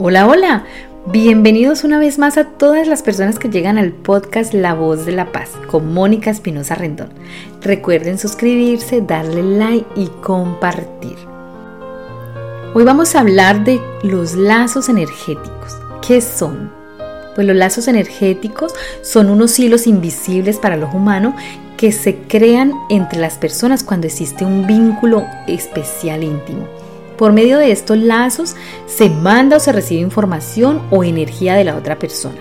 Hola, 0.00 0.28
hola. 0.28 0.64
Bienvenidos 1.06 1.82
una 1.82 1.98
vez 1.98 2.20
más 2.20 2.38
a 2.38 2.44
todas 2.44 2.86
las 2.86 3.02
personas 3.02 3.40
que 3.40 3.48
llegan 3.48 3.78
al 3.78 3.90
podcast 3.90 4.54
La 4.54 4.72
Voz 4.72 5.04
de 5.04 5.10
la 5.10 5.32
Paz 5.32 5.50
con 5.68 5.92
Mónica 5.92 6.30
Espinosa 6.30 6.76
Rendón. 6.76 7.08
Recuerden 7.62 8.16
suscribirse, 8.16 9.00
darle 9.00 9.42
like 9.42 9.88
y 9.96 10.06
compartir. 10.22 11.16
Hoy 12.74 12.84
vamos 12.84 13.16
a 13.16 13.20
hablar 13.20 13.64
de 13.64 13.80
los 14.04 14.36
lazos 14.36 14.88
energéticos. 14.88 15.76
¿Qué 16.06 16.20
son? 16.20 16.70
Pues 17.34 17.44
los 17.44 17.56
lazos 17.56 17.88
energéticos 17.88 18.74
son 19.02 19.28
unos 19.28 19.58
hilos 19.58 19.88
invisibles 19.88 20.58
para 20.58 20.76
el 20.76 20.84
ojo 20.84 20.98
humano 20.98 21.34
que 21.76 21.90
se 21.90 22.18
crean 22.18 22.72
entre 22.88 23.18
las 23.18 23.36
personas 23.36 23.82
cuando 23.82 24.06
existe 24.06 24.44
un 24.44 24.64
vínculo 24.64 25.26
especial 25.48 26.22
íntimo. 26.22 26.87
Por 27.18 27.32
medio 27.32 27.58
de 27.58 27.72
estos 27.72 27.98
lazos 27.98 28.54
se 28.86 29.10
manda 29.10 29.56
o 29.56 29.60
se 29.60 29.72
recibe 29.72 30.00
información 30.00 30.80
o 30.90 31.02
energía 31.02 31.56
de 31.56 31.64
la 31.64 31.76
otra 31.76 31.98
persona. 31.98 32.38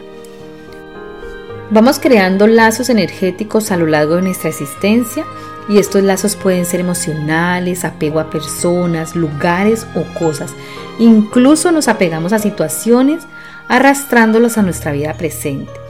Vamos 1.71 1.99
creando 1.99 2.45
lazos 2.47 2.89
energéticos 2.89 3.71
a 3.71 3.77
lo 3.77 3.88
largo 3.88 4.16
de 4.16 4.21
nuestra 4.21 4.49
existencia 4.49 5.25
y 5.67 5.79
estos 5.79 6.03
lazos 6.03 6.35
pueden 6.35 6.66
ser 6.66 6.79
emocionales, 6.79 7.83
apego 7.83 8.19
a 8.19 8.29
personas, 8.29 9.16
lugares 9.16 9.85
o 9.95 10.03
cosas. 10.17 10.53
Incluso 10.99 11.71
nos 11.71 11.88
apegamos 11.88 12.31
a 12.31 12.39
situaciones 12.39 13.23
arrastrándolos 13.67 14.57
a 14.57 14.61
nuestra 14.61 14.91
vida 14.91 15.13
presente. 15.16 15.86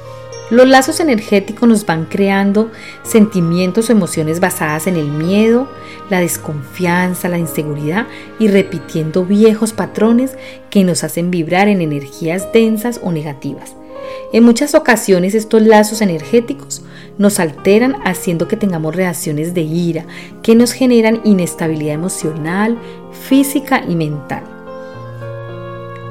Los 0.50 0.66
lazos 0.66 1.02
energéticos 1.02 1.68
nos 1.68 1.86
van 1.86 2.06
creando 2.06 2.72
sentimientos 3.04 3.90
o 3.90 3.92
emociones 3.92 4.40
basadas 4.40 4.88
en 4.88 4.96
el 4.96 5.10
miedo, 5.10 5.68
la 6.10 6.22
desconfianza, 6.22 7.28
la 7.28 7.38
inseguridad 7.38 8.08
y 8.40 8.48
repitiendo 8.48 9.26
viejos 9.26 9.74
patrones 9.74 10.38
que 10.70 10.86
nos 10.86 11.04
hacen 11.04 11.32
vibrar 11.32 11.68
en 11.68 11.82
energías 11.82 12.48
densas 12.54 13.02
o 13.04 13.12
negativas. 13.12 13.76
En 14.32 14.46
muchas 14.46 14.74
ocasiones 14.74 15.36
estos 15.36 15.62
lazos 15.64 16.00
energéticos 16.00 16.82
nos 17.18 17.42
alteran 17.42 17.98
haciendo 18.06 18.48
que 18.48 18.56
tengamos 18.56 18.96
reacciones 18.96 19.54
de 19.54 19.62
ira 19.62 20.06
que 20.44 20.56
nos 20.56 20.72
generan 20.72 21.20
inestabilidad 21.26 21.96
emocional, 21.96 22.78
física 23.12 23.84
y 23.86 23.96
mental. 23.96 24.57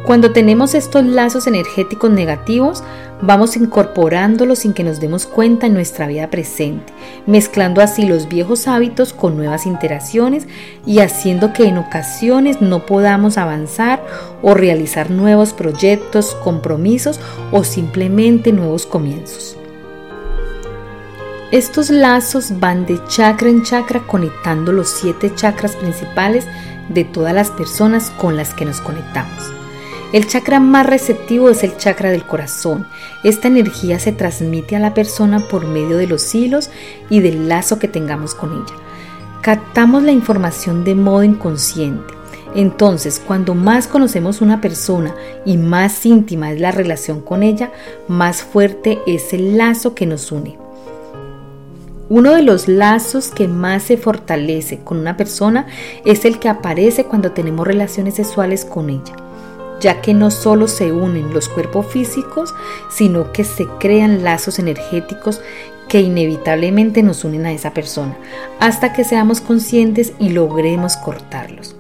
Cuando 0.07 0.31
tenemos 0.31 0.77
estos 0.77 1.05
lazos 1.05 1.49
energéticos 1.49 2.13
negativos, 2.13 2.85
vamos 3.23 3.57
incorporándolos 3.57 4.61
sin 4.61 4.73
que 4.73 4.85
nos 4.85 5.01
demos 5.01 5.27
cuenta 5.27 5.67
en 5.67 5.75
nuestra 5.75 6.07
vida 6.07 6.31
presente, 6.31 6.93
mezclando 7.27 7.81
así 7.81 8.07
los 8.07 8.29
viejos 8.29 8.69
hábitos 8.69 9.13
con 9.13 9.37
nuevas 9.37 9.67
interacciones 9.67 10.47
y 10.87 11.01
haciendo 11.01 11.53
que 11.53 11.65
en 11.65 11.79
ocasiones 11.79 12.61
no 12.61 12.87
podamos 12.87 13.37
avanzar 13.37 14.01
o 14.43 14.55
realizar 14.55 15.11
nuevos 15.11 15.53
proyectos, 15.53 16.37
compromisos 16.37 17.19
o 17.51 17.65
simplemente 17.65 18.53
nuevos 18.53 18.87
comienzos. 18.87 19.57
Estos 21.51 21.91
lazos 21.91 22.61
van 22.61 22.87
de 22.87 23.01
chakra 23.09 23.49
en 23.49 23.65
chakra 23.65 24.07
conectando 24.07 24.71
los 24.71 24.89
siete 24.89 25.35
chakras 25.35 25.75
principales 25.75 26.47
de 26.91 27.03
todas 27.03 27.35
las 27.35 27.51
personas 27.51 28.11
con 28.11 28.37
las 28.37 28.55
que 28.55 28.65
nos 28.65 28.81
conectamos. 28.81 29.56
El 30.13 30.29
chakra 30.29 30.61
más 30.61 30.87
receptivo 30.87 31.51
es 31.51 31.65
el 31.65 31.77
chakra 31.79 32.11
del 32.11 32.25
corazón. 32.25 32.87
Esta 33.25 33.49
energía 33.49 33.99
se 33.99 34.13
transmite 34.13 34.77
a 34.77 34.79
la 34.79 34.95
persona 34.95 35.41
por 35.49 35.67
medio 35.67 35.97
de 35.97 36.07
los 36.07 36.33
hilos 36.33 36.71
y 37.11 37.19
del 37.19 37.49
lazo 37.49 37.81
que 37.81 37.89
tengamos 37.89 38.33
con 38.33 38.53
ella. 38.53 38.75
Captamos 39.43 40.05
la 40.05 40.13
información 40.13 40.85
de 40.85 40.95
modo 40.95 41.25
inconsciente. 41.25 42.15
Entonces, 42.55 43.21
cuando 43.27 43.57
más 43.57 43.89
conocemos 43.89 44.41
una 44.41 44.61
persona 44.61 45.13
y 45.45 45.57
más 45.57 46.07
íntima 46.07 46.53
es 46.53 46.61
la 46.61 46.71
relación 46.71 47.21
con 47.21 47.43
ella, 47.43 47.73
más 48.07 48.43
fuerte 48.45 49.01
es 49.09 49.33
el 49.33 49.59
lazo 49.59 49.97
que 49.97 50.07
nos 50.07 50.31
une. 50.31 50.57
Uno 52.09 52.33
de 52.33 52.43
los 52.43 52.69
lazos 52.69 53.31
que 53.31 53.49
más 53.49 53.83
se 53.83 53.97
fortalece 53.97 54.79
con 54.79 54.99
una 54.99 55.17
persona 55.17 55.67
es 56.05 56.25
el 56.25 56.39
que 56.39 56.49
aparece 56.49 57.05
cuando 57.05 57.33
tenemos 57.33 57.67
relaciones 57.67 58.15
sexuales 58.15 58.65
con 58.65 58.91
ella 58.91 59.26
ya 59.81 60.01
que 60.01 60.15
no 60.15 60.31
solo 60.31 60.69
se 60.69 60.93
unen 60.93 61.33
los 61.33 61.49
cuerpos 61.49 61.87
físicos, 61.87 62.55
sino 62.89 63.33
que 63.33 63.45
se 63.45 63.67
crean 63.79 64.25
lazos 64.25 64.59
energéticos 64.59 65.41
que 65.89 66.01
inevitablemente 66.01 67.03
nos 67.03 67.25
unen 67.25 67.47
a 67.47 67.53
esa 67.53 67.73
persona, 67.73 68.17
hasta 68.59 68.93
que 68.93 69.05
seamos 69.05 69.41
conscientes 69.41 70.13
y 70.19 70.31
logremos 70.31 70.97
cortarlos. 70.97 71.77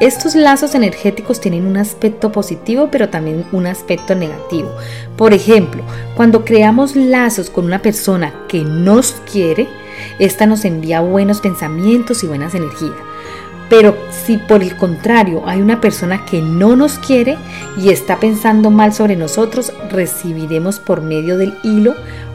Estos 0.00 0.34
lazos 0.34 0.74
energéticos 0.74 1.40
tienen 1.40 1.64
un 1.64 1.78
aspecto 1.78 2.30
positivo, 2.30 2.88
pero 2.90 3.08
también 3.08 3.46
un 3.52 3.66
aspecto 3.66 4.14
negativo. 4.14 4.70
Por 5.16 5.32
ejemplo, 5.32 5.82
cuando 6.16 6.44
creamos 6.44 6.96
lazos 6.96 7.48
con 7.48 7.64
una 7.64 7.80
persona 7.80 8.34
que 8.46 8.62
nos 8.62 9.12
quiere, 9.32 9.66
esta 10.18 10.44
nos 10.44 10.66
envía 10.66 11.00
buenos 11.00 11.40
pensamientos 11.40 12.22
y 12.22 12.26
buenas 12.26 12.54
energías 12.54 12.92
pero 13.68 13.96
si 14.10 14.36
por 14.36 14.62
el 14.62 14.76
contrario 14.76 15.42
hay 15.46 15.60
una 15.60 15.80
persona 15.80 16.24
que 16.24 16.40
no 16.40 16.76
nos 16.76 16.98
quiere 16.98 17.36
y 17.76 17.90
está 17.90 18.18
pensando 18.20 18.70
mal 18.70 18.92
sobre 18.92 19.16
nosotros, 19.16 19.72
recibiremos 19.90 20.78
por 20.78 21.00
medio 21.00 21.36
del 21.36 21.54
hilo 21.62 21.94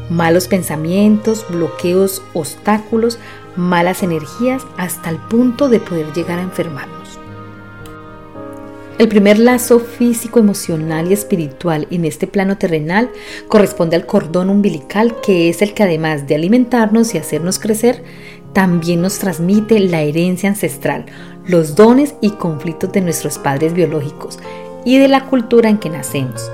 malos 0.10 0.48
pensamientos, 0.50 1.46
bloqueos, 1.50 2.22
obstáculos, 2.34 3.18
malas 3.56 4.04
energías 4.04 4.64
hasta 4.78 5.10
el 5.10 5.18
punto 5.18 5.70
de 5.70 5.80
poder 5.80 6.12
llegar 6.14 6.38
a 6.40 6.44
enfermarnos. 6.44 7.02
El 8.98 9.08
primer 9.08 9.40
lazo 9.40 9.80
físico, 9.80 10.38
emocional 10.40 11.10
y 11.10 11.14
espiritual 11.14 11.88
en 11.90 12.06
este 12.06 12.28
plano 12.28 12.60
terrenal 12.60 13.10
corresponde 13.48 13.96
al 13.96 14.06
cordón 14.06 14.50
umbilical, 14.52 15.16
que 15.22 15.50
es 15.50 15.64
el 15.64 15.74
que 15.74 15.82
además 15.82 16.28
de 16.28 16.36
alimentarnos 16.36 17.16
y 17.16 17.18
hacernos 17.18 17.58
crecer, 17.58 18.04
también 18.54 19.02
nos 19.02 19.20
transmite 19.20 19.80
la 19.80 20.02
herencia 20.02 20.50
ancestral, 20.50 21.06
los 21.46 21.76
dones 21.76 22.16
y 22.22 22.32
conflictos 22.32 22.92
de 22.92 23.02
nuestros 23.02 23.38
padres 23.38 23.74
biológicos 23.74 24.40
y 24.86 24.98
de 24.98 25.08
la 25.08 25.26
cultura 25.26 25.70
en 25.70 25.78
que 25.78 25.90
nacemos. 25.90 26.52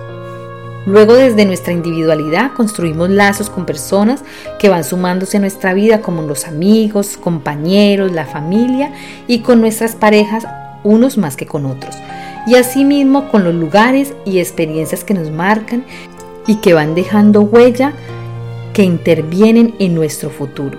Luego 0.86 1.16
desde 1.16 1.46
nuestra 1.46 1.74
individualidad 1.74 2.54
construimos 2.54 3.10
lazos 3.10 3.50
con 3.50 3.66
personas 3.66 4.24
que 4.58 4.70
van 4.70 4.86
sumándose 4.86 5.36
a 5.36 5.42
nuestra 5.42 5.74
vida 5.74 6.02
como 6.02 6.22
los 6.22 6.46
amigos, 6.46 7.18
compañeros, 7.18 8.14
la 8.14 8.26
familia 8.26 8.94
y 9.28 9.40
con 9.40 9.60
nuestras 9.60 9.96
parejas 9.96 10.48
unos 10.86 11.18
más 11.18 11.36
que 11.36 11.46
con 11.46 11.66
otros. 11.66 11.96
Y 12.48 12.56
asimismo 12.56 13.30
con 13.30 13.44
los 13.44 13.54
lugares 13.54 14.14
y 14.24 14.40
experiencias 14.40 15.04
que 15.04 15.14
nos 15.14 15.30
marcan 15.30 15.84
y 16.48 16.56
que 16.56 16.74
van 16.74 16.96
dejando 16.96 17.42
huella 17.42 17.92
que 18.78 18.84
intervienen 18.84 19.74
en 19.80 19.96
nuestro 19.96 20.30
futuro. 20.30 20.78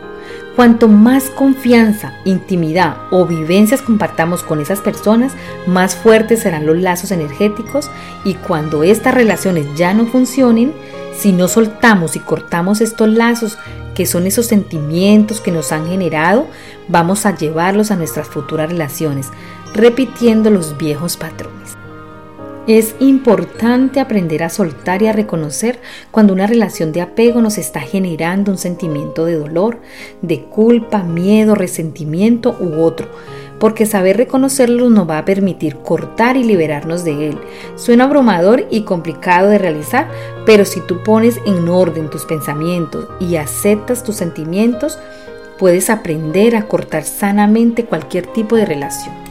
Cuanto 0.55 0.87
más 0.87 1.31
confianza, 1.31 2.15
intimidad 2.25 2.97
o 3.11 3.27
vivencias 3.27 3.83
compartamos 3.83 4.45
con 4.45 4.61
esas 4.61 4.81
personas, 4.81 5.33
más 5.67 5.97
fuertes 5.97 6.43
serán 6.43 6.65
los 6.65 6.79
lazos 6.79 7.11
energéticos 7.11 7.91
y 8.25 8.35
cuando 8.35 8.85
estas 8.85 9.15
relaciones 9.15 9.67
ya 9.75 9.95
no 9.95 10.07
funcionen, 10.07 10.73
si 11.13 11.33
no 11.33 11.49
soltamos 11.49 12.15
y 12.15 12.21
cortamos 12.21 12.81
estos 12.81 13.09
lazos, 13.09 13.59
que 13.97 14.07
son 14.07 14.29
esos 14.29 14.47
sentimientos 14.47 15.41
que 15.41 15.51
nos 15.51 15.73
han 15.73 15.89
generado, 15.89 16.47
vamos 16.87 17.27
a 17.27 17.35
llevarlos 17.35 17.91
a 17.91 17.97
nuestras 17.97 18.29
futuras 18.29 18.71
relaciones, 18.71 19.31
repitiendo 19.75 20.51
los 20.51 20.79
viejos 20.79 21.17
patrones. 21.17 21.78
Es 22.69 22.95
importante 23.01 23.99
aprender 23.99 24.43
a 24.43 24.51
soltar 24.51 25.01
y 25.01 25.07
a 25.07 25.15
reconocer 25.15 25.79
cuando 26.11 26.35
una 26.35 26.47
relación 26.47 26.93
de 26.93 27.01
apego 27.01 27.41
nos 27.41 27.57
está 27.57 27.81
generando 27.81 28.53
un 28.53 28.59
sentimiento 28.59 29.25
de 29.25 29.37
dolor, 29.37 29.79
de 30.21 30.43
culpa, 30.43 31.03
miedo, 31.03 31.55
resentimiento 31.55 32.55
u 32.61 32.83
otro, 32.83 33.09
porque 33.59 33.87
saber 33.87 34.19
reconocerlo 34.19 34.91
nos 34.91 35.09
va 35.09 35.17
a 35.17 35.25
permitir 35.25 35.77
cortar 35.77 36.37
y 36.37 36.45
liberarnos 36.45 37.05
de 37.05 37.31
él. 37.31 37.39
Suena 37.77 38.05
abrumador 38.05 38.67
y 38.71 38.83
complicado 38.83 39.49
de 39.49 39.57
realizar, 39.57 40.11
pero 40.45 40.67
si 40.67 40.83
tú 40.83 41.03
pones 41.03 41.41
en 41.47 41.67
orden 41.71 42.11
tus 42.11 42.27
pensamientos 42.27 43.09
y 43.19 43.37
aceptas 43.37 44.05
tus 44.05 44.17
sentimientos, 44.17 44.99
puedes 45.59 45.89
aprender 45.89 46.55
a 46.55 46.69
cortar 46.69 47.05
sanamente 47.05 47.87
cualquier 47.87 48.27
tipo 48.27 48.57
de 48.57 48.67
relación. 48.67 49.28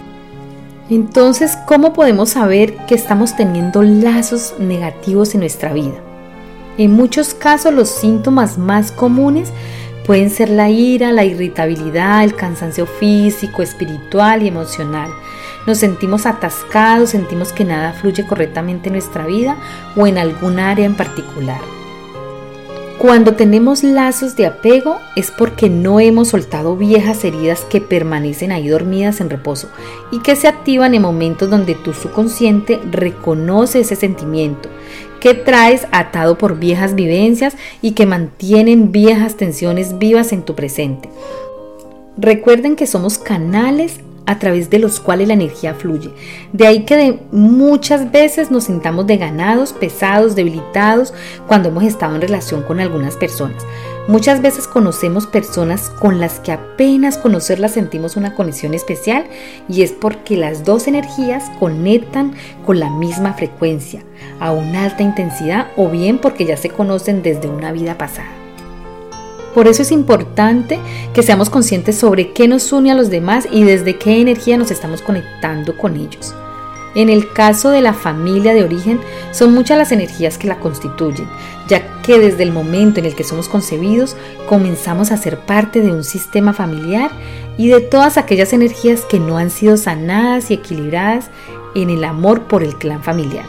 Entonces, 0.89 1.57
¿cómo 1.65 1.91
podemos 1.91 2.29
saber 2.29 2.73
que 2.85 2.95
estamos 2.95 3.35
teniendo 3.35 3.83
lazos 3.83 4.55
negativos 4.57 5.33
en 5.33 5.41
nuestra 5.41 5.73
vida? 5.73 5.95
En 6.77 6.93
muchos 6.93 7.33
casos 7.33 7.73
los 7.73 7.89
síntomas 7.89 8.57
más 8.57 8.93
comunes 8.93 9.51
pueden 10.05 10.29
ser 10.29 10.49
la 10.49 10.69
ira, 10.69 11.11
la 11.11 11.25
irritabilidad, 11.25 12.23
el 12.23 12.35
cansancio 12.35 12.85
físico, 12.85 13.61
espiritual 13.61 14.43
y 14.43 14.47
emocional. 14.47 15.09
Nos 15.65 15.79
sentimos 15.79 16.25
atascados, 16.25 17.09
sentimos 17.09 17.51
que 17.51 17.65
nada 17.65 17.91
fluye 17.91 18.25
correctamente 18.25 18.87
en 18.87 18.93
nuestra 18.93 19.25
vida 19.25 19.57
o 19.97 20.07
en 20.07 20.17
algún 20.17 20.57
área 20.57 20.85
en 20.85 20.95
particular. 20.95 21.76
Cuando 22.99 23.35
tenemos 23.35 23.83
lazos 23.83 24.35
de 24.35 24.47
apego 24.47 24.97
es 25.15 25.29
porque 25.29 25.69
no 25.69 25.99
hemos 25.99 26.29
soltado 26.29 26.75
viejas 26.75 27.23
heridas 27.23 27.61
que 27.61 27.79
permanecen 27.79 28.51
ahí 28.51 28.69
dormidas 28.69 29.21
en 29.21 29.29
reposo 29.29 29.69
y 30.11 30.19
que 30.21 30.35
se 30.35 30.47
activan 30.47 30.95
en 30.95 31.03
momentos 31.03 31.47
donde 31.47 31.75
tu 31.75 31.93
subconsciente 31.93 32.79
reconoce 32.91 33.81
ese 33.81 33.95
sentimiento 33.95 34.67
que 35.19 35.35
traes 35.35 35.87
atado 35.91 36.39
por 36.39 36.57
viejas 36.57 36.95
vivencias 36.95 37.55
y 37.83 37.91
que 37.91 38.07
mantienen 38.07 38.91
viejas 38.91 39.35
tensiones 39.35 39.99
vivas 39.99 40.31
en 40.31 40.41
tu 40.41 40.55
presente. 40.55 41.09
Recuerden 42.17 42.75
que 42.75 42.87
somos 42.87 43.19
canales 43.19 43.99
a 44.27 44.37
través 44.37 44.69
de 44.69 44.77
los 44.77 44.99
cuales 44.99 45.29
la 45.29 45.33
energía 45.33 45.73
fluye. 45.73 46.11
De 46.53 46.67
ahí 46.67 46.85
que 46.85 47.19
muchas 47.31 48.11
veces 48.11 48.51
nos 48.51 48.65
sintamos 48.65 49.07
ganados, 49.07 49.73
pesados, 49.73 50.35
debilitados 50.35 51.13
cuando 51.47 51.69
hemos 51.69 51.83
estado 51.83 52.13
en 52.15 52.21
relación 52.21 52.61
con 52.61 52.79
algunas 52.79 53.15
personas. 53.15 53.65
Muchas 54.07 54.41
veces 54.41 54.67
conocemos 54.67 55.27
personas 55.27 55.89
con 55.89 56.19
las 56.19 56.39
que 56.39 56.51
apenas 56.51 57.17
conocerlas 57.17 57.73
sentimos 57.73 58.15
una 58.15 58.35
conexión 58.35 58.73
especial 58.73 59.25
y 59.67 59.81
es 59.81 59.91
porque 59.91 60.37
las 60.37 60.63
dos 60.63 60.87
energías 60.87 61.45
conectan 61.59 62.33
con 62.65 62.79
la 62.79 62.89
misma 62.89 63.33
frecuencia, 63.33 64.03
a 64.39 64.51
una 64.51 64.85
alta 64.85 65.03
intensidad 65.03 65.67
o 65.75 65.89
bien 65.89 66.19
porque 66.19 66.45
ya 66.45 66.55
se 66.55 66.69
conocen 66.69 67.21
desde 67.21 67.49
una 67.49 67.71
vida 67.71 67.97
pasada. 67.97 68.36
Por 69.57 69.67
eso 69.67 69.81
es 69.81 69.91
importante 69.91 70.79
que 71.15 71.23
seamos 71.23 71.49
conscientes 71.49 71.97
sobre 71.97 72.31
qué 72.31 72.47
nos 72.47 72.71
une 72.71 72.91
a 72.91 72.93
los 72.93 73.09
demás 73.09 73.47
y 73.51 73.63
desde 73.63 73.97
qué 73.97 74.21
energía 74.21 74.55
nos 74.55 74.69
estamos 74.69 75.01
conectando 75.01 75.75
con 75.75 75.95
ellos. 75.95 76.35
En 76.93 77.09
el 77.09 77.33
caso 77.33 77.71
de 77.71 77.81
la 77.81 77.95
familia 77.95 78.53
de 78.53 78.63
origen, 78.63 78.99
son 79.31 79.55
muchas 79.55 79.79
las 79.79 79.91
energías 79.91 80.37
que 80.37 80.47
la 80.47 80.59
constituyen, 80.59 81.27
ya 81.67 82.01
que 82.03 82.19
desde 82.19 82.43
el 82.43 82.51
momento 82.51 82.99
en 82.99 83.07
el 83.07 83.15
que 83.15 83.23
somos 83.23 83.49
concebidos, 83.49 84.15
comenzamos 84.47 85.11
a 85.11 85.17
ser 85.17 85.39
parte 85.39 85.81
de 85.81 85.91
un 85.91 86.03
sistema 86.03 86.53
familiar 86.53 87.09
y 87.57 87.69
de 87.69 87.81
todas 87.81 88.19
aquellas 88.19 88.53
energías 88.53 89.05
que 89.05 89.19
no 89.19 89.39
han 89.39 89.49
sido 89.49 89.75
sanadas 89.75 90.51
y 90.51 90.53
equilibradas 90.53 91.31
en 91.73 91.89
el 91.89 92.03
amor 92.03 92.43
por 92.43 92.61
el 92.61 92.75
clan 92.75 93.01
familiar. 93.01 93.45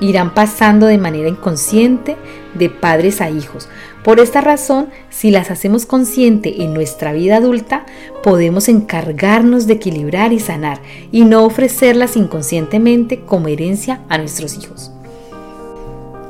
Irán 0.00 0.34
pasando 0.34 0.86
de 0.86 0.98
manera 0.98 1.28
inconsciente 1.28 2.16
de 2.54 2.70
padres 2.70 3.20
a 3.20 3.30
hijos, 3.30 3.68
por 4.02 4.18
esta 4.18 4.40
razón, 4.40 4.88
si 5.10 5.30
las 5.30 5.50
hacemos 5.50 5.84
consciente 5.84 6.62
en 6.62 6.72
nuestra 6.72 7.12
vida 7.12 7.36
adulta, 7.36 7.84
podemos 8.22 8.68
encargarnos 8.68 9.66
de 9.66 9.74
equilibrar 9.74 10.32
y 10.32 10.40
sanar 10.40 10.80
y 11.12 11.24
no 11.24 11.44
ofrecerlas 11.44 12.16
inconscientemente 12.16 13.20
como 13.20 13.48
herencia 13.48 14.00
a 14.08 14.16
nuestros 14.16 14.56
hijos. 14.56 14.90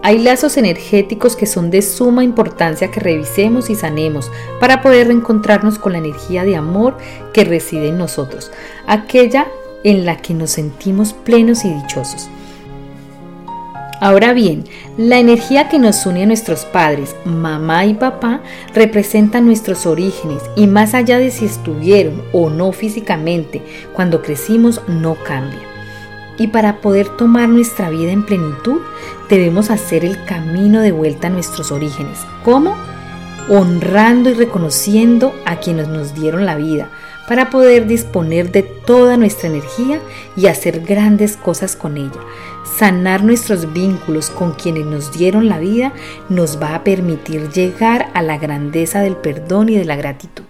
Hay 0.03 0.19
lazos 0.19 0.57
energéticos 0.57 1.37
que 1.37 1.47
son 1.47 1.71
de 1.71 1.83
suma 1.83 2.25
importancia 2.25 2.91
que 2.91 3.01
revisemos 3.01 3.69
y 3.69 3.75
sanemos 3.75 4.31
para 4.59 4.81
poder 4.81 5.09
reencontrarnos 5.09 5.79
con 5.79 5.93
la 5.93 5.99
energía 5.99 6.45
de 6.45 6.57
amor 6.57 6.97
que 7.35 7.45
reside 7.45 7.89
en 7.89 7.99
nosotros, 7.99 8.51
aquella 8.87 9.47
en 9.85 10.07
la 10.07 10.17
que 10.17 10.35
nos 10.35 10.51
sentimos 10.51 11.13
plenos 11.13 11.65
y 11.65 11.73
dichosos. 11.73 12.31
Ahora 14.01 14.33
bien, 14.33 14.65
la 14.97 15.19
energía 15.19 15.69
que 15.69 15.79
nos 15.79 16.07
une 16.07 16.23
a 16.23 16.27
nuestros 16.27 16.65
padres, 16.65 17.15
mamá 17.27 17.85
y 17.85 17.93
papá, 17.93 18.41
representa 18.73 19.43
nuestros 19.43 19.85
orígenes 19.85 20.43
y 20.57 20.67
más 20.67 20.95
allá 20.95 21.19
de 21.19 21.31
si 21.31 21.45
estuvieron 21.45 22.23
o 22.33 22.49
no 22.49 22.73
físicamente, 22.73 23.63
cuando 23.93 24.23
crecimos 24.23 24.81
no 24.89 25.17
cambia. 25.17 25.61
Y 26.39 26.47
para 26.47 26.81
poder 26.81 27.15
tomar 27.19 27.51
nuestra 27.51 27.91
vida 27.91 28.11
en 28.11 28.25
plenitud, 28.25 28.81
debemos 29.29 29.71
hacer 29.71 30.07
el 30.07 30.25
camino 30.25 30.81
de 30.81 30.93
vuelta 30.93 31.27
a 31.27 31.31
nuestros 31.31 31.71
orígenes. 31.71 32.21
¿Cómo? 32.43 32.79
Honrando 33.51 34.31
y 34.31 34.35
reconociendo 34.35 35.35
a 35.45 35.57
quienes 35.57 35.89
nos 35.89 36.15
dieron 36.15 36.47
la 36.47 36.57
vida, 36.57 36.89
para 37.29 37.51
poder 37.51 37.87
disponer 37.87 38.51
de 38.51 38.63
toda 38.63 39.19
nuestra 39.19 39.51
energía 39.51 40.01
y 40.37 40.47
hacer 40.47 40.81
grandes 40.81 41.37
cosas 41.37 41.77
con 41.77 41.99
ella. 41.99 42.21
Sanar 42.77 43.25
nuestros 43.25 43.73
vínculos 43.73 44.31
con 44.31 44.53
quienes 44.53 44.87
nos 44.87 45.13
dieron 45.13 45.49
la 45.49 45.59
vida 45.59 45.93
nos 46.29 46.61
va 46.63 46.75
a 46.75 46.85
permitir 46.85 47.51
llegar 47.51 48.11
a 48.15 48.23
la 48.23 48.39
grandeza 48.39 49.01
del 49.01 49.17
perdón 49.17 49.69
y 49.69 49.77
de 49.77 49.85
la 49.85 49.97
gratitud. 49.97 50.45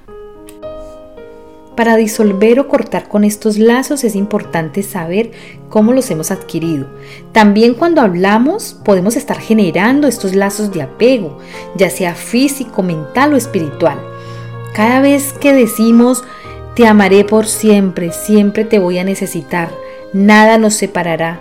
Para 1.76 1.96
disolver 1.96 2.60
o 2.60 2.68
cortar 2.68 3.08
con 3.08 3.24
estos 3.24 3.56
lazos 3.56 4.04
es 4.04 4.14
importante 4.14 4.82
saber 4.82 5.30
cómo 5.70 5.92
los 5.92 6.10
hemos 6.10 6.30
adquirido. 6.30 6.86
También 7.32 7.74
cuando 7.74 8.02
hablamos 8.02 8.78
podemos 8.84 9.16
estar 9.16 9.38
generando 9.38 10.06
estos 10.06 10.34
lazos 10.34 10.72
de 10.72 10.82
apego, 10.82 11.38
ya 11.76 11.88
sea 11.88 12.14
físico, 12.14 12.82
mental 12.82 13.32
o 13.32 13.36
espiritual. 13.36 13.98
Cada 14.74 15.00
vez 15.00 15.32
que 15.32 15.54
decimos 15.54 16.22
te 16.74 16.86
amaré 16.86 17.24
por 17.24 17.46
siempre, 17.46 18.12
siempre 18.12 18.64
te 18.64 18.78
voy 18.78 18.98
a 18.98 19.04
necesitar, 19.04 19.70
nada 20.12 20.58
nos 20.58 20.74
separará, 20.74 21.40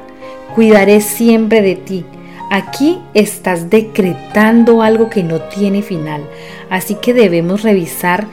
cuidaré 0.56 1.02
siempre 1.02 1.62
de 1.62 1.76
ti. 1.76 2.06
Aquí 2.52 3.00
estás 3.14 3.70
decretando 3.70 4.82
algo 4.82 5.10
que 5.10 5.24
no 5.24 5.42
tiene 5.42 5.82
final, 5.82 6.24
así 6.70 6.96
que 6.96 7.14
debemos 7.14 7.62
revisar 7.62 8.28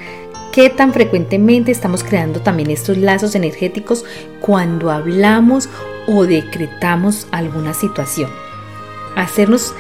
qué 0.53 0.71
tan 0.71 0.95
frecuentemente 0.95 1.71
estamos 1.71 2.03
creando 2.03 2.41
también 2.41 2.71
estos 2.71 2.97
lazos 2.97 3.35
energéticos 3.35 4.07
cuando 4.41 4.91
hablamos 4.91 5.69
o 6.07 6.25
decretamos 6.25 7.27
alguna 7.31 7.75
situación. 7.75 8.31
Hacernos 9.17 9.75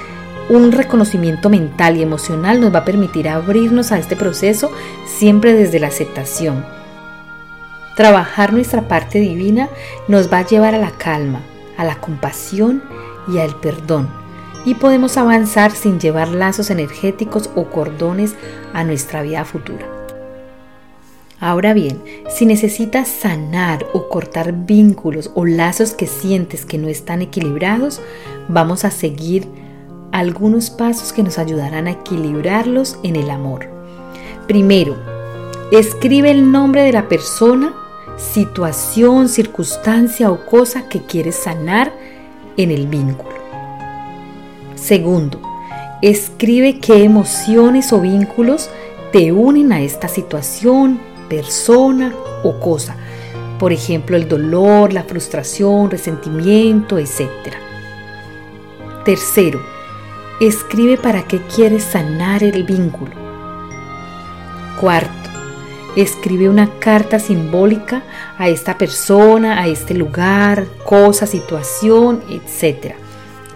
un 0.48 0.72
reconocimiento 0.72 1.48
mental 1.48 1.96
y 1.96 2.02
emocional 2.02 2.60
nos 2.60 2.74
va 2.74 2.80
a 2.80 2.84
permitir 2.84 3.28
abrirnos 3.28 3.90
a 3.90 3.98
este 3.98 4.16
proceso 4.16 4.70
siempre 5.06 5.54
desde 5.54 5.80
la 5.80 5.88
aceptación. 5.88 6.64
Trabajar 7.96 8.52
nuestra 8.52 8.86
parte 8.86 9.18
divina 9.18 9.70
nos 10.08 10.30
va 10.30 10.40
a 10.40 10.46
llevar 10.46 10.74
a 10.74 10.78
la 10.78 10.90
calma, 10.90 11.40
a 11.76 11.84
la 11.84 12.00
compasión 12.00 12.82
y 13.32 13.38
al 13.38 13.54
perdón. 13.60 14.08
Y 14.64 14.74
podemos 14.74 15.16
avanzar 15.16 15.70
sin 15.72 16.00
llevar 16.00 16.28
lazos 16.28 16.70
energéticos 16.70 17.50
o 17.54 17.66
cordones 17.66 18.34
a 18.72 18.84
nuestra 18.84 19.22
vida 19.22 19.44
futura. 19.44 19.86
Ahora 21.38 21.74
bien, 21.74 22.02
si 22.30 22.46
necesitas 22.46 23.08
sanar 23.08 23.86
o 23.92 24.08
cortar 24.08 24.52
vínculos 24.52 25.30
o 25.34 25.44
lazos 25.44 25.92
que 25.92 26.06
sientes 26.06 26.64
que 26.64 26.78
no 26.78 26.88
están 26.88 27.20
equilibrados, 27.20 28.00
vamos 28.48 28.84
a 28.84 28.90
seguir 28.90 29.46
algunos 30.12 30.70
pasos 30.70 31.12
que 31.12 31.22
nos 31.22 31.38
ayudarán 31.38 31.88
a 31.88 31.92
equilibrarlos 31.92 32.98
en 33.02 33.16
el 33.16 33.28
amor. 33.28 33.68
Primero, 34.46 34.96
escribe 35.70 36.30
el 36.30 36.50
nombre 36.50 36.82
de 36.82 36.92
la 36.92 37.06
persona 37.06 37.74
situación, 38.16 39.28
circunstancia 39.28 40.30
o 40.30 40.46
cosa 40.46 40.88
que 40.88 41.02
quieres 41.02 41.36
sanar 41.36 41.92
en 42.56 42.70
el 42.70 42.86
vínculo. 42.86 43.36
Segundo, 44.74 45.40
escribe 46.02 46.78
qué 46.78 47.04
emociones 47.04 47.92
o 47.92 48.00
vínculos 48.00 48.70
te 49.12 49.32
unen 49.32 49.72
a 49.72 49.80
esta 49.80 50.08
situación, 50.08 51.00
persona 51.28 52.12
o 52.42 52.58
cosa. 52.60 52.96
Por 53.58 53.72
ejemplo, 53.72 54.16
el 54.16 54.28
dolor, 54.28 54.92
la 54.92 55.04
frustración, 55.04 55.90
resentimiento, 55.90 56.98
etc. 56.98 57.28
Tercero, 59.04 59.60
escribe 60.40 60.98
para 60.98 61.22
qué 61.22 61.40
quieres 61.54 61.84
sanar 61.84 62.42
el 62.42 62.64
vínculo. 62.64 63.12
Cuarto, 64.78 65.25
escribe 65.96 66.48
una 66.48 66.78
carta 66.78 67.18
simbólica 67.18 68.02
a 68.38 68.48
esta 68.48 68.78
persona, 68.78 69.60
a 69.60 69.66
este 69.66 69.94
lugar, 69.94 70.66
cosa, 70.84 71.26
situación, 71.26 72.22
etc. 72.28 72.94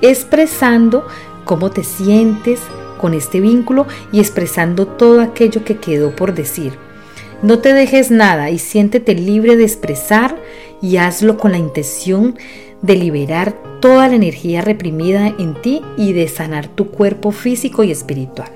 Expresando 0.00 1.06
cómo 1.44 1.70
te 1.70 1.84
sientes 1.84 2.60
con 2.98 3.14
este 3.14 3.40
vínculo 3.40 3.86
y 4.12 4.20
expresando 4.20 4.86
todo 4.86 5.20
aquello 5.20 5.64
que 5.64 5.76
quedó 5.76 6.16
por 6.16 6.34
decir. 6.34 6.72
No 7.42 7.60
te 7.60 7.72
dejes 7.72 8.10
nada 8.10 8.50
y 8.50 8.58
siéntete 8.58 9.14
libre 9.14 9.56
de 9.56 9.64
expresar 9.64 10.36
y 10.82 10.96
hazlo 10.96 11.38
con 11.38 11.52
la 11.52 11.58
intención 11.58 12.36
de 12.82 12.96
liberar 12.96 13.54
toda 13.80 14.08
la 14.08 14.14
energía 14.14 14.60
reprimida 14.60 15.26
en 15.26 15.54
ti 15.60 15.82
y 15.96 16.12
de 16.12 16.28
sanar 16.28 16.68
tu 16.68 16.90
cuerpo 16.90 17.30
físico 17.30 17.82
y 17.82 17.90
espiritual. 17.90 18.50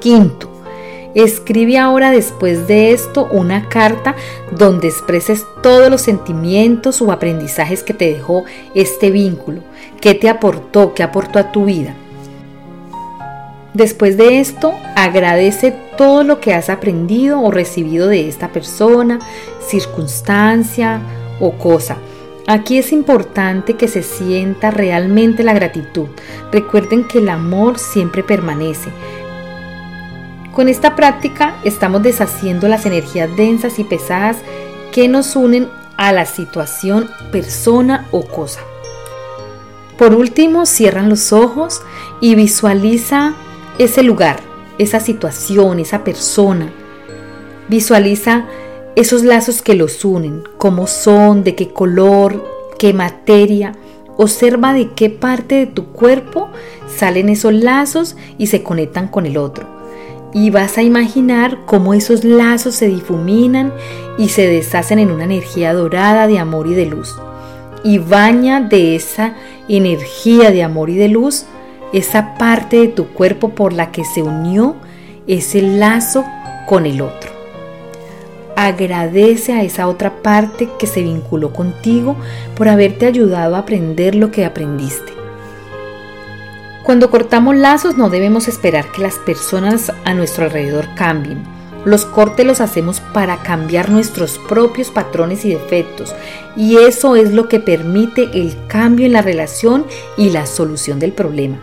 Quinto, 0.00 0.61
Escribe 1.14 1.78
ahora 1.78 2.10
después 2.10 2.66
de 2.66 2.92
esto 2.92 3.28
una 3.30 3.68
carta 3.68 4.16
donde 4.50 4.88
expreses 4.88 5.46
todos 5.62 5.90
los 5.90 6.00
sentimientos 6.00 7.02
o 7.02 7.12
aprendizajes 7.12 7.82
que 7.82 7.92
te 7.92 8.12
dejó 8.12 8.44
este 8.74 9.10
vínculo, 9.10 9.60
qué 10.00 10.14
te 10.14 10.28
aportó, 10.28 10.94
qué 10.94 11.02
aportó 11.02 11.38
a 11.38 11.52
tu 11.52 11.66
vida. 11.66 11.94
Después 13.74 14.16
de 14.16 14.40
esto, 14.40 14.74
agradece 14.96 15.74
todo 15.96 16.24
lo 16.24 16.40
que 16.40 16.52
has 16.52 16.68
aprendido 16.68 17.40
o 17.40 17.50
recibido 17.50 18.08
de 18.08 18.28
esta 18.28 18.48
persona, 18.48 19.18
circunstancia 19.66 21.00
o 21.40 21.52
cosa. 21.52 21.96
Aquí 22.46 22.76
es 22.76 22.92
importante 22.92 23.74
que 23.74 23.86
se 23.86 24.02
sienta 24.02 24.70
realmente 24.70 25.42
la 25.42 25.52
gratitud. 25.52 26.08
Recuerden 26.50 27.04
que 27.04 27.18
el 27.18 27.28
amor 27.28 27.78
siempre 27.78 28.22
permanece. 28.22 28.90
Con 30.52 30.68
esta 30.68 30.96
práctica 30.96 31.56
estamos 31.64 32.02
deshaciendo 32.02 32.68
las 32.68 32.84
energías 32.84 33.34
densas 33.36 33.78
y 33.78 33.84
pesadas 33.84 34.36
que 34.92 35.08
nos 35.08 35.34
unen 35.34 35.68
a 35.96 36.12
la 36.12 36.26
situación, 36.26 37.08
persona 37.30 38.06
o 38.10 38.26
cosa. 38.26 38.60
Por 39.96 40.14
último, 40.14 40.66
cierran 40.66 41.08
los 41.08 41.32
ojos 41.32 41.80
y 42.20 42.34
visualiza 42.34 43.34
ese 43.78 44.02
lugar, 44.02 44.40
esa 44.76 45.00
situación, 45.00 45.78
esa 45.78 46.04
persona. 46.04 46.70
Visualiza 47.68 48.46
esos 48.94 49.22
lazos 49.22 49.62
que 49.62 49.74
los 49.74 50.04
unen, 50.04 50.42
cómo 50.58 50.86
son, 50.86 51.44
de 51.44 51.54
qué 51.54 51.70
color, 51.70 52.44
qué 52.78 52.92
materia. 52.92 53.72
Observa 54.18 54.74
de 54.74 54.90
qué 54.90 55.08
parte 55.08 55.54
de 55.54 55.66
tu 55.66 55.86
cuerpo 55.92 56.50
salen 56.94 57.30
esos 57.30 57.54
lazos 57.54 58.16
y 58.36 58.48
se 58.48 58.62
conectan 58.62 59.08
con 59.08 59.24
el 59.24 59.38
otro. 59.38 59.71
Y 60.34 60.50
vas 60.50 60.78
a 60.78 60.82
imaginar 60.82 61.58
cómo 61.66 61.94
esos 61.94 62.24
lazos 62.24 62.74
se 62.74 62.88
difuminan 62.88 63.72
y 64.18 64.28
se 64.28 64.46
deshacen 64.46 64.98
en 64.98 65.10
una 65.10 65.24
energía 65.24 65.74
dorada 65.74 66.26
de 66.26 66.38
amor 66.38 66.66
y 66.66 66.74
de 66.74 66.86
luz. 66.86 67.14
Y 67.84 67.98
baña 67.98 68.60
de 68.60 68.96
esa 68.96 69.34
energía 69.68 70.50
de 70.50 70.62
amor 70.62 70.90
y 70.90 70.96
de 70.96 71.08
luz 71.08 71.46
esa 71.92 72.34
parte 72.34 72.78
de 72.78 72.88
tu 72.88 73.08
cuerpo 73.08 73.50
por 73.50 73.72
la 73.72 73.92
que 73.92 74.04
se 74.04 74.22
unió 74.22 74.76
ese 75.26 75.62
lazo 75.62 76.24
con 76.66 76.86
el 76.86 77.00
otro. 77.02 77.30
Agradece 78.56 79.52
a 79.52 79.62
esa 79.62 79.88
otra 79.88 80.22
parte 80.22 80.68
que 80.78 80.86
se 80.86 81.02
vinculó 81.02 81.52
contigo 81.52 82.16
por 82.56 82.68
haberte 82.68 83.06
ayudado 83.06 83.56
a 83.56 83.60
aprender 83.60 84.14
lo 84.14 84.30
que 84.30 84.44
aprendiste. 84.44 85.21
Cuando 86.84 87.10
cortamos 87.10 87.54
lazos 87.54 87.96
no 87.96 88.10
debemos 88.10 88.48
esperar 88.48 88.90
que 88.90 89.02
las 89.02 89.16
personas 89.18 89.92
a 90.04 90.14
nuestro 90.14 90.46
alrededor 90.46 90.88
cambien. 90.96 91.44
Los 91.84 92.04
cortes 92.04 92.44
los 92.44 92.60
hacemos 92.60 93.00
para 93.00 93.42
cambiar 93.42 93.90
nuestros 93.90 94.38
propios 94.48 94.90
patrones 94.90 95.44
y 95.44 95.50
defectos 95.50 96.14
y 96.56 96.78
eso 96.78 97.14
es 97.14 97.32
lo 97.32 97.48
que 97.48 97.60
permite 97.60 98.30
el 98.34 98.56
cambio 98.66 99.06
en 99.06 99.12
la 99.12 99.22
relación 99.22 99.86
y 100.16 100.30
la 100.30 100.46
solución 100.46 100.98
del 100.98 101.12
problema. 101.12 101.58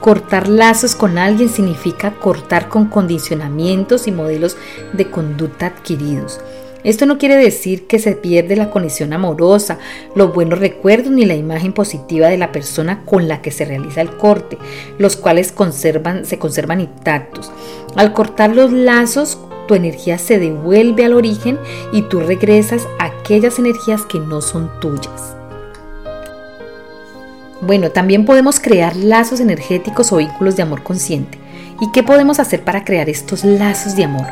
Cortar 0.00 0.48
lazos 0.48 0.94
con 0.94 1.16
alguien 1.16 1.48
significa 1.48 2.12
cortar 2.12 2.68
con 2.68 2.86
condicionamientos 2.86 4.06
y 4.06 4.12
modelos 4.12 4.56
de 4.92 5.10
conducta 5.10 5.66
adquiridos. 5.66 6.40
Esto 6.84 7.06
no 7.06 7.16
quiere 7.16 7.36
decir 7.36 7.86
que 7.86 7.98
se 7.98 8.12
pierde 8.12 8.56
la 8.56 8.70
conexión 8.70 9.14
amorosa, 9.14 9.78
los 10.14 10.34
buenos 10.34 10.58
recuerdos 10.58 11.10
ni 11.10 11.24
la 11.24 11.34
imagen 11.34 11.72
positiva 11.72 12.28
de 12.28 12.36
la 12.36 12.52
persona 12.52 13.04
con 13.06 13.26
la 13.26 13.40
que 13.40 13.50
se 13.50 13.64
realiza 13.64 14.02
el 14.02 14.16
corte, 14.16 14.58
los 14.98 15.16
cuales 15.16 15.46
se 15.48 16.38
conservan 16.38 16.80
intactos. 16.80 17.50
Al 17.96 18.12
cortar 18.12 18.54
los 18.54 18.70
lazos, 18.70 19.38
tu 19.66 19.74
energía 19.74 20.18
se 20.18 20.38
devuelve 20.38 21.06
al 21.06 21.14
origen 21.14 21.58
y 21.90 22.02
tú 22.02 22.20
regresas 22.20 22.86
a 22.98 23.06
aquellas 23.06 23.58
energías 23.58 24.02
que 24.02 24.18
no 24.18 24.42
son 24.42 24.70
tuyas. 24.80 25.34
Bueno, 27.62 27.92
también 27.92 28.26
podemos 28.26 28.60
crear 28.60 28.94
lazos 28.94 29.40
energéticos 29.40 30.12
o 30.12 30.18
vínculos 30.18 30.56
de 30.56 30.64
amor 30.64 30.82
consciente. 30.82 31.38
¿Y 31.80 31.90
qué 31.92 32.02
podemos 32.02 32.40
hacer 32.40 32.62
para 32.62 32.84
crear 32.84 33.08
estos 33.08 33.42
lazos 33.42 33.96
de 33.96 34.04
amor? 34.04 34.26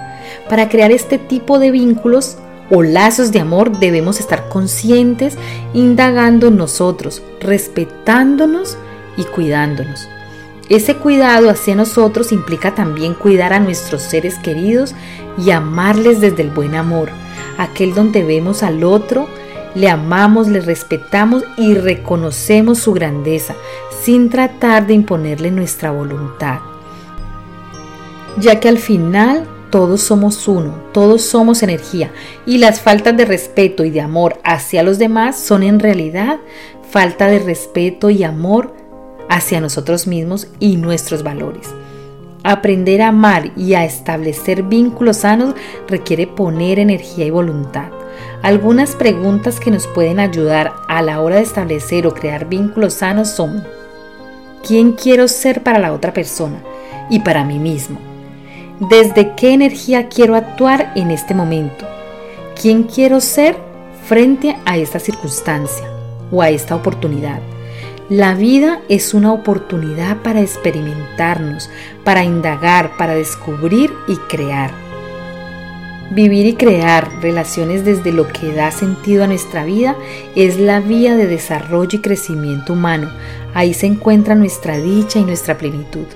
Para 0.48 0.68
crear 0.68 0.90
este 0.90 1.18
tipo 1.18 1.58
de 1.58 1.70
vínculos 1.70 2.36
o 2.70 2.82
lazos 2.82 3.32
de 3.32 3.40
amor 3.40 3.78
debemos 3.78 4.20
estar 4.20 4.48
conscientes, 4.48 5.36
indagando 5.74 6.50
nosotros, 6.50 7.22
respetándonos 7.40 8.76
y 9.16 9.24
cuidándonos. 9.24 10.08
Ese 10.68 10.96
cuidado 10.96 11.50
hacia 11.50 11.74
nosotros 11.74 12.32
implica 12.32 12.74
también 12.74 13.14
cuidar 13.14 13.52
a 13.52 13.60
nuestros 13.60 14.02
seres 14.02 14.38
queridos 14.38 14.94
y 15.36 15.50
amarles 15.50 16.20
desde 16.20 16.42
el 16.42 16.50
buen 16.50 16.74
amor, 16.74 17.10
aquel 17.58 17.94
donde 17.94 18.24
vemos 18.24 18.62
al 18.62 18.84
otro 18.84 19.28
le 19.74 19.88
amamos, 19.88 20.48
le 20.48 20.60
respetamos 20.60 21.44
y 21.56 21.74
reconocemos 21.74 22.78
su 22.78 22.92
grandeza 22.92 23.54
sin 24.02 24.28
tratar 24.28 24.86
de 24.86 24.94
imponerle 24.94 25.50
nuestra 25.50 25.90
voluntad. 25.90 26.60
Ya 28.38 28.60
que 28.60 28.68
al 28.68 28.78
final 28.78 29.46
todos 29.72 30.02
somos 30.02 30.48
uno, 30.48 30.74
todos 30.92 31.22
somos 31.22 31.62
energía 31.62 32.12
y 32.44 32.58
las 32.58 32.82
faltas 32.82 33.16
de 33.16 33.24
respeto 33.24 33.86
y 33.86 33.90
de 33.90 34.02
amor 34.02 34.38
hacia 34.44 34.82
los 34.82 34.98
demás 34.98 35.38
son 35.38 35.62
en 35.62 35.80
realidad 35.80 36.40
falta 36.90 37.26
de 37.26 37.38
respeto 37.38 38.10
y 38.10 38.22
amor 38.22 38.74
hacia 39.30 39.62
nosotros 39.62 40.06
mismos 40.06 40.48
y 40.60 40.76
nuestros 40.76 41.22
valores. 41.22 41.70
Aprender 42.44 43.00
a 43.00 43.08
amar 43.08 43.50
y 43.56 43.72
a 43.72 43.86
establecer 43.86 44.62
vínculos 44.62 45.18
sanos 45.18 45.54
requiere 45.88 46.26
poner 46.26 46.78
energía 46.78 47.24
y 47.24 47.30
voluntad. 47.30 47.88
Algunas 48.42 48.94
preguntas 48.94 49.58
que 49.58 49.70
nos 49.70 49.86
pueden 49.86 50.20
ayudar 50.20 50.74
a 50.86 51.00
la 51.00 51.22
hora 51.22 51.36
de 51.36 51.42
establecer 51.42 52.06
o 52.06 52.12
crear 52.12 52.46
vínculos 52.46 52.92
sanos 52.92 53.30
son, 53.30 53.64
¿quién 54.66 54.92
quiero 54.92 55.28
ser 55.28 55.62
para 55.62 55.78
la 55.78 55.94
otra 55.94 56.12
persona 56.12 56.62
y 57.08 57.20
para 57.20 57.42
mí 57.42 57.58
mismo? 57.58 58.11
¿Desde 58.90 59.36
qué 59.36 59.52
energía 59.52 60.08
quiero 60.08 60.34
actuar 60.34 60.92
en 60.96 61.12
este 61.12 61.34
momento? 61.34 61.86
¿Quién 62.60 62.82
quiero 62.82 63.20
ser 63.20 63.56
frente 64.08 64.56
a 64.64 64.76
esta 64.76 64.98
circunstancia 64.98 65.88
o 66.32 66.42
a 66.42 66.50
esta 66.50 66.74
oportunidad? 66.74 67.38
La 68.08 68.34
vida 68.34 68.80
es 68.88 69.14
una 69.14 69.32
oportunidad 69.32 70.16
para 70.22 70.40
experimentarnos, 70.40 71.70
para 72.02 72.24
indagar, 72.24 72.96
para 72.96 73.14
descubrir 73.14 73.92
y 74.08 74.16
crear. 74.16 74.72
Vivir 76.10 76.46
y 76.46 76.54
crear 76.54 77.08
relaciones 77.22 77.84
desde 77.84 78.10
lo 78.10 78.26
que 78.26 78.52
da 78.52 78.72
sentido 78.72 79.22
a 79.22 79.28
nuestra 79.28 79.64
vida 79.64 79.94
es 80.34 80.58
la 80.58 80.80
vía 80.80 81.14
de 81.14 81.28
desarrollo 81.28 81.98
y 81.98 82.02
crecimiento 82.02 82.72
humano. 82.72 83.12
Ahí 83.54 83.74
se 83.74 83.86
encuentra 83.86 84.34
nuestra 84.34 84.78
dicha 84.78 85.20
y 85.20 85.24
nuestra 85.24 85.56
plenitud. 85.56 86.06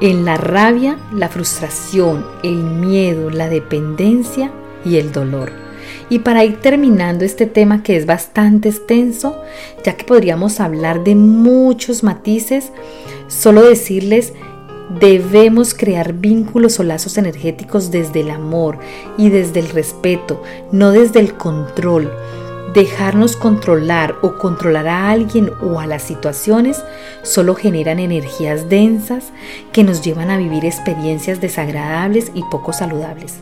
En 0.00 0.24
la 0.24 0.36
rabia, 0.36 0.98
la 1.12 1.28
frustración, 1.28 2.26
el 2.42 2.56
miedo, 2.56 3.30
la 3.30 3.48
dependencia 3.48 4.50
y 4.84 4.96
el 4.96 5.12
dolor. 5.12 5.52
Y 6.10 6.20
para 6.20 6.44
ir 6.44 6.60
terminando 6.60 7.24
este 7.24 7.46
tema 7.46 7.82
que 7.82 7.96
es 7.96 8.04
bastante 8.04 8.68
extenso, 8.68 9.36
ya 9.84 9.96
que 9.96 10.04
podríamos 10.04 10.60
hablar 10.60 11.04
de 11.04 11.14
muchos 11.14 12.02
matices, 12.02 12.72
solo 13.28 13.62
decirles 13.62 14.32
Debemos 15.00 15.72
crear 15.72 16.12
vínculos 16.12 16.78
o 16.78 16.82
lazos 16.82 17.16
energéticos 17.16 17.90
desde 17.90 18.20
el 18.20 18.30
amor 18.30 18.78
y 19.16 19.30
desde 19.30 19.60
el 19.60 19.70
respeto, 19.70 20.42
no 20.72 20.92
desde 20.92 21.20
el 21.20 21.34
control. 21.34 22.12
Dejarnos 22.74 23.36
controlar 23.36 24.16
o 24.20 24.34
controlar 24.34 24.88
a 24.88 25.10
alguien 25.10 25.52
o 25.62 25.78
a 25.78 25.86
las 25.86 26.02
situaciones 26.02 26.82
solo 27.22 27.54
generan 27.54 28.00
energías 28.00 28.68
densas 28.68 29.26
que 29.72 29.84
nos 29.84 30.02
llevan 30.02 30.28
a 30.28 30.38
vivir 30.38 30.64
experiencias 30.64 31.40
desagradables 31.40 32.32
y 32.34 32.42
poco 32.50 32.72
saludables. 32.72 33.34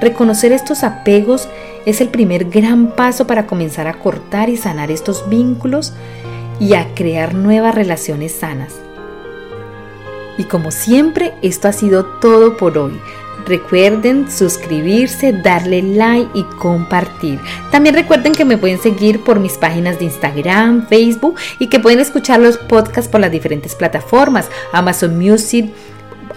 Reconocer 0.00 0.50
estos 0.50 0.82
apegos 0.82 1.48
es 1.86 2.00
el 2.00 2.08
primer 2.08 2.46
gran 2.46 2.96
paso 2.96 3.28
para 3.28 3.46
comenzar 3.46 3.86
a 3.86 4.00
cortar 4.00 4.48
y 4.48 4.56
sanar 4.56 4.90
estos 4.90 5.28
vínculos 5.28 5.92
y 6.58 6.74
a 6.74 6.92
crear 6.96 7.34
nuevas 7.34 7.72
relaciones 7.72 8.32
sanas. 8.32 8.74
Y 10.38 10.44
como 10.44 10.72
siempre, 10.72 11.34
esto 11.40 11.68
ha 11.68 11.72
sido 11.72 12.04
todo 12.20 12.56
por 12.56 12.76
hoy. 12.78 13.00
Recuerden 13.46 14.30
suscribirse, 14.30 15.32
darle 15.32 15.82
like 15.82 16.30
y 16.34 16.42
compartir. 16.58 17.38
También 17.70 17.94
recuerden 17.94 18.34
que 18.34 18.44
me 18.44 18.58
pueden 18.58 18.80
seguir 18.80 19.22
por 19.22 19.38
mis 19.38 19.56
páginas 19.56 19.98
de 19.98 20.06
Instagram, 20.06 20.88
Facebook 20.88 21.36
y 21.58 21.68
que 21.68 21.78
pueden 21.78 22.00
escuchar 22.00 22.40
los 22.40 22.58
podcasts 22.58 23.10
por 23.10 23.20
las 23.20 23.30
diferentes 23.30 23.74
plataformas, 23.74 24.48
Amazon 24.72 25.16
Music, 25.16 25.70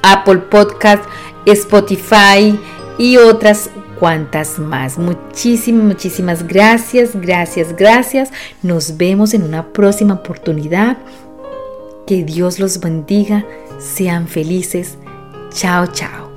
Apple 0.04 0.38
Podcast, 0.38 1.04
Spotify 1.46 2.60
y 2.98 3.18
otras 3.18 3.72
cuantas 4.00 4.60
más. 4.60 4.98
Muchísimas, 4.98 5.84
muchísimas 5.84 6.48
gracias, 6.48 7.16
gracias, 7.16 7.76
gracias. 7.76 8.32
Nos 8.62 8.98
vemos 8.98 9.34
en 9.34 9.44
una 9.44 9.74
próxima 9.74 10.16
oportunidad. 10.16 10.98
Que 12.06 12.24
Dios 12.24 12.60
los 12.60 12.80
bendiga 12.80 13.46
sean 13.80 14.28
felices. 14.28 14.98
Chao, 15.52 15.88
chao. 15.88 16.29